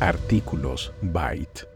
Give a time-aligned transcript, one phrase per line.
[0.00, 1.66] Artículos Byte.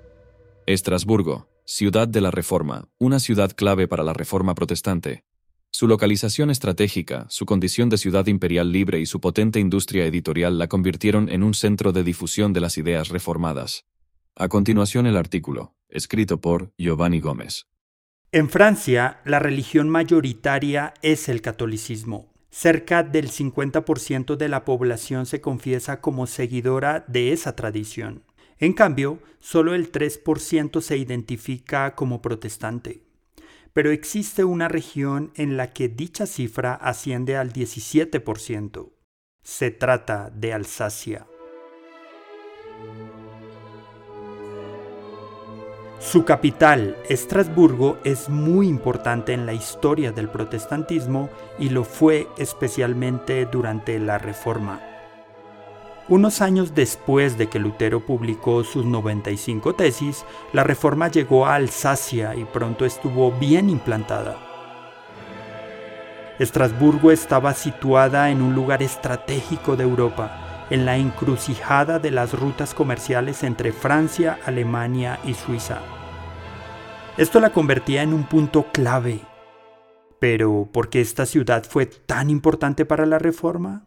[0.66, 5.24] Estrasburgo, ciudad de la Reforma, una ciudad clave para la Reforma protestante.
[5.72, 10.68] Su localización estratégica, su condición de ciudad imperial libre y su potente industria editorial la
[10.68, 13.86] convirtieron en un centro de difusión de las ideas reformadas.
[14.36, 17.66] A continuación el artículo, escrito por Giovanni Gómez.
[18.30, 22.31] En Francia, la religión mayoritaria es el catolicismo.
[22.54, 28.24] Cerca del 50% de la población se confiesa como seguidora de esa tradición.
[28.58, 33.04] En cambio, solo el 3% se identifica como protestante.
[33.72, 38.90] Pero existe una región en la que dicha cifra asciende al 17%.
[39.42, 41.26] Se trata de Alsacia.
[46.02, 51.30] Su capital, Estrasburgo, es muy importante en la historia del protestantismo
[51.60, 54.80] y lo fue especialmente durante la Reforma.
[56.08, 62.34] Unos años después de que Lutero publicó sus 95 tesis, la Reforma llegó a Alsacia
[62.34, 64.36] y pronto estuvo bien implantada.
[66.40, 72.72] Estrasburgo estaba situada en un lugar estratégico de Europa, en la encrucijada de las rutas
[72.72, 75.82] comerciales entre Francia, Alemania y Suiza.
[77.18, 79.20] Esto la convertía en un punto clave.
[80.18, 83.84] Pero, ¿por qué esta ciudad fue tan importante para la reforma?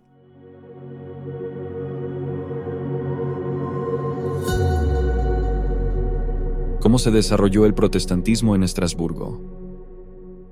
[6.81, 9.41] ¿Cómo se desarrolló el protestantismo en Estrasburgo?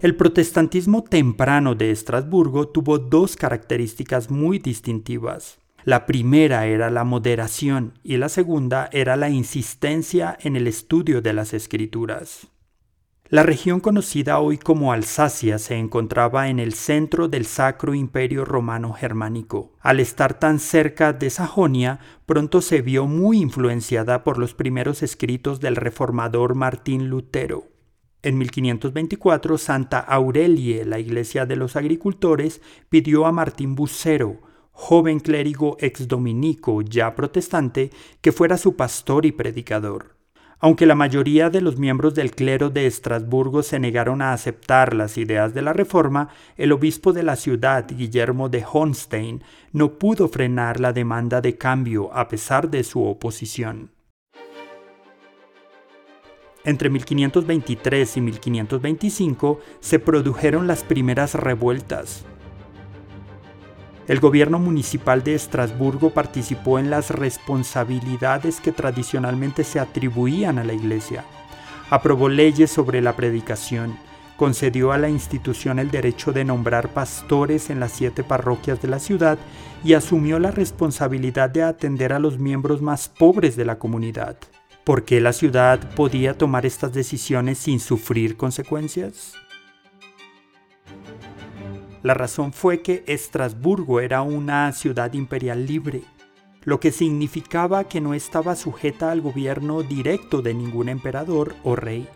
[0.02, 5.63] El protestantismo temprano de Estrasburgo tuvo dos características muy distintivas.
[5.86, 11.34] La primera era la moderación y la segunda era la insistencia en el estudio de
[11.34, 12.48] las escrituras.
[13.28, 18.94] La región conocida hoy como Alsacia se encontraba en el centro del Sacro Imperio Romano
[18.94, 19.74] Germánico.
[19.82, 25.60] Al estar tan cerca de Sajonia, pronto se vio muy influenciada por los primeros escritos
[25.60, 27.68] del reformador Martín Lutero.
[28.22, 34.40] En 1524, Santa Aurelie, la iglesia de los agricultores, pidió a Martín Bucero,
[34.74, 40.18] joven clérigo exdominico ya protestante, que fuera su pastor y predicador.
[40.60, 45.18] Aunque la mayoría de los miembros del clero de Estrasburgo se negaron a aceptar las
[45.18, 50.80] ideas de la reforma, el obispo de la ciudad, Guillermo de Honstein, no pudo frenar
[50.80, 53.92] la demanda de cambio a pesar de su oposición.
[56.64, 62.26] Entre 1523 y 1525 se produjeron las primeras revueltas,
[64.08, 70.74] el gobierno municipal de Estrasburgo participó en las responsabilidades que tradicionalmente se atribuían a la
[70.74, 71.24] Iglesia.
[71.90, 73.98] Aprobó leyes sobre la predicación,
[74.36, 79.00] concedió a la institución el derecho de nombrar pastores en las siete parroquias de la
[79.00, 79.38] ciudad
[79.84, 84.38] y asumió la responsabilidad de atender a los miembros más pobres de la comunidad.
[84.84, 89.34] ¿Por qué la ciudad podía tomar estas decisiones sin sufrir consecuencias?
[92.04, 96.02] La razón fue que Estrasburgo era una ciudad imperial libre,
[96.66, 102.10] lo que significaba que no estaba sujeta al gobierno directo de ningún emperador o rey.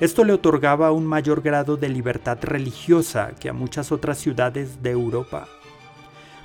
[0.00, 4.92] Esto le otorgaba un mayor grado de libertad religiosa que a muchas otras ciudades de
[4.92, 5.46] Europa.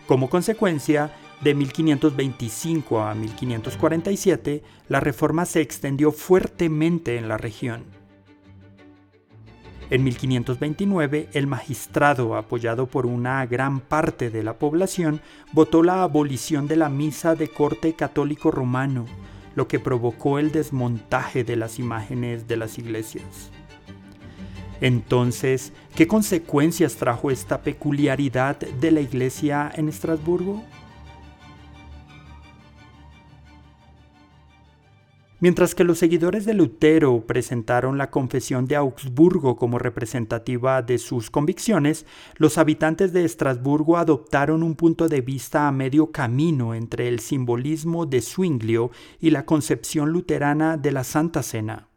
[0.06, 8.00] Como consecuencia, de 1525 a 1547, la reforma se extendió fuertemente en la región.
[9.91, 15.19] En 1529, el magistrado, apoyado por una gran parte de la población,
[15.52, 19.06] votó la abolición de la misa de corte católico romano,
[19.53, 23.51] lo que provocó el desmontaje de las imágenes de las iglesias.
[24.80, 30.63] Entonces, ¿qué consecuencias trajo esta peculiaridad de la iglesia en Estrasburgo?
[35.41, 41.31] Mientras que los seguidores de Lutero presentaron la Confesión de Augsburgo como representativa de sus
[41.31, 47.19] convicciones, los habitantes de Estrasburgo adoptaron un punto de vista a medio camino entre el
[47.19, 51.88] simbolismo de Zwinglio y la concepción luterana de la Santa Cena.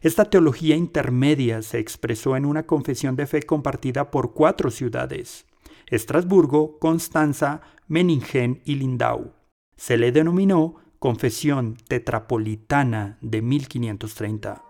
[0.00, 5.46] Esta teología intermedia se expresó en una confesión de fe compartida por cuatro ciudades,
[5.86, 9.34] Estrasburgo, Constanza, Meningen y Lindau.
[9.76, 14.62] Se le denominó Confesión Tetrapolitana de 1530.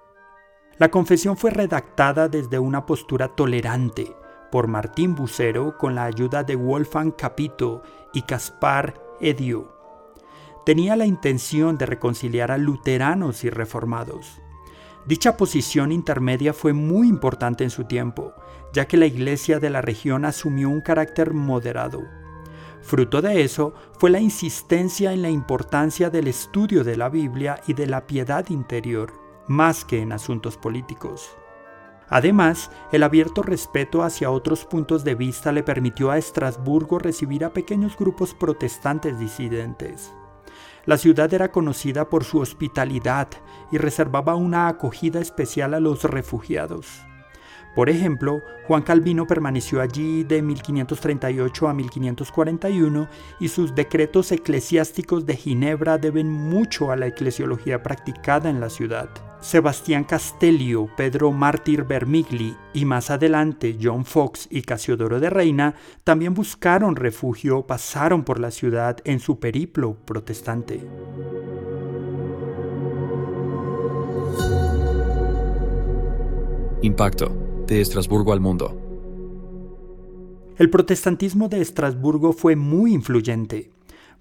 [0.79, 4.17] La confesión fue redactada desde una postura tolerante
[4.51, 7.83] por Martín Bucero con la ayuda de Wolfgang Capito
[8.15, 9.77] y Caspar Edio.
[10.65, 14.41] Tenía la intención de reconciliar a luteranos y reformados.
[15.05, 18.33] Dicha posición intermedia fue muy importante en su tiempo,
[18.73, 22.22] ya que la iglesia de la región asumió un carácter moderado
[22.83, 27.75] Fruto de eso fue la insistencia en la importancia del estudio de la Biblia y
[27.75, 29.13] de la piedad interior,
[29.47, 31.37] más que en asuntos políticos.
[32.09, 37.53] Además, el abierto respeto hacia otros puntos de vista le permitió a Estrasburgo recibir a
[37.55, 40.13] pequeños grupos protestantes disidentes.
[40.85, 43.29] La ciudad era conocida por su hospitalidad
[43.71, 47.03] y reservaba una acogida especial a los refugiados.
[47.75, 53.09] Por ejemplo, Juan Calvino permaneció allí de 1538 a 1541
[53.41, 59.09] y sus decretos eclesiásticos de Ginebra deben mucho a la eclesiología practicada en la ciudad.
[59.41, 66.35] Sebastián Castellio, Pedro Mártir Bermigli y más adelante John Fox y Casiodoro de Reina también
[66.35, 70.87] buscaron refugio pasaron por la ciudad en su periplo protestante.
[76.83, 78.79] Impacto de Estrasburgo al mundo.
[80.59, 83.71] El protestantismo de Estrasburgo fue muy influyente.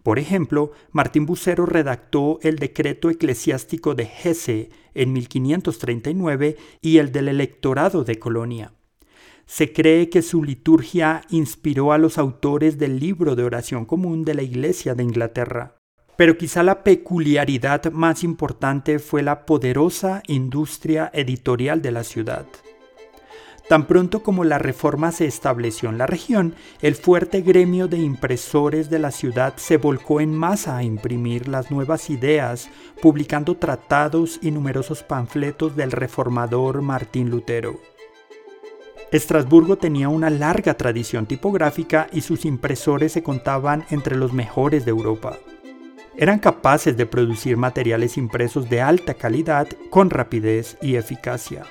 [0.04, 7.28] Por ejemplo, Martín Bucero redactó el decreto eclesiástico de Hesse en 1539 y el del
[7.28, 8.74] electorado de Colonia.
[9.46, 14.34] Se cree que su liturgia inspiró a los autores del libro de oración común de
[14.34, 15.76] la Iglesia de Inglaterra.
[16.16, 22.46] Pero quizá la peculiaridad más importante fue la poderosa industria editorial de la ciudad.
[23.72, 28.90] Tan pronto como la reforma se estableció en la región, el fuerte gremio de impresores
[28.90, 32.70] de la ciudad se volcó en masa a imprimir las nuevas ideas,
[33.02, 37.80] publicando tratados y numerosos panfletos del reformador Martín Lutero.
[39.10, 44.92] Estrasburgo tenía una larga tradición tipográfica y sus impresores se contaban entre los mejores de
[44.92, 45.38] Europa.
[46.18, 51.64] Eran capaces de producir materiales impresos de alta calidad con rapidez y eficacia.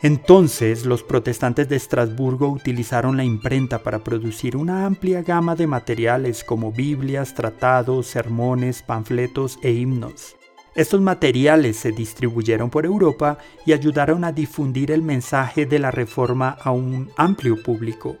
[0.00, 6.44] Entonces los protestantes de Estrasburgo utilizaron la imprenta para producir una amplia gama de materiales
[6.44, 10.36] como Biblias, tratados, sermones, panfletos e himnos.
[10.76, 16.56] Estos materiales se distribuyeron por Europa y ayudaron a difundir el mensaje de la Reforma
[16.62, 18.16] a un amplio público.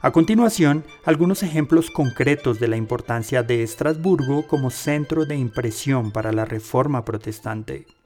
[0.00, 6.30] A continuación, algunos ejemplos concretos de la importancia de Estrasburgo como centro de impresión para
[6.30, 7.97] la Reforma protestante.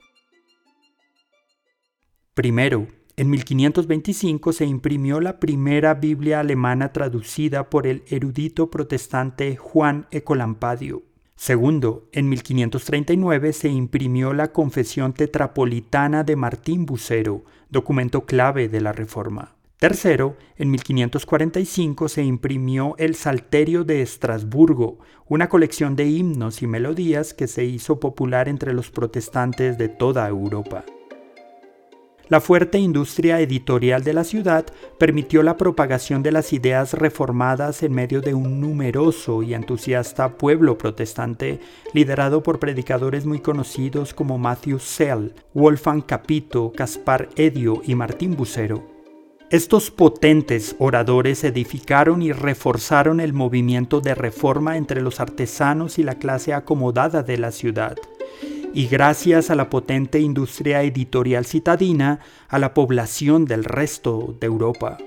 [2.33, 10.07] Primero, en 1525 se imprimió la primera Biblia alemana traducida por el erudito protestante Juan
[10.09, 11.03] Ecolampadio.
[11.35, 18.93] Segundo, en 1539 se imprimió la Confesión Tetrapolitana de Martín Bucero, documento clave de la
[18.93, 19.53] Reforma.
[19.77, 24.97] Tercero, en 1545 se imprimió el Salterio de Estrasburgo,
[25.27, 30.27] una colección de himnos y melodías que se hizo popular entre los protestantes de toda
[30.27, 30.83] Europa.
[32.29, 34.65] La fuerte industria editorial de la ciudad
[34.97, 40.77] permitió la propagación de las ideas reformadas en medio de un numeroso y entusiasta pueblo
[40.77, 41.59] protestante
[41.93, 48.93] liderado por predicadores muy conocidos como Matthew Sell, Wolfgang Capito, Caspar Edio y Martín Bucero.
[49.49, 56.15] Estos potentes oradores edificaron y reforzaron el movimiento de reforma entre los artesanos y la
[56.15, 57.97] clase acomodada de la ciudad
[58.73, 64.97] y gracias a la potente industria editorial citadina a la población del resto de Europa.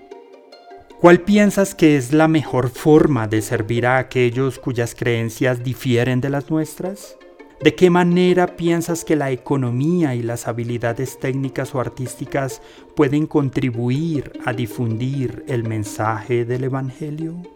[1.01, 6.31] ¿Cuál piensas que es la mejor forma de servir a aquellos cuyas creencias difieren de
[6.31, 7.19] las nuestras?
[7.63, 12.63] ¿De qué manera piensas que la economía y las habilidades técnicas o artísticas
[12.95, 17.56] pueden contribuir a difundir el mensaje del Evangelio?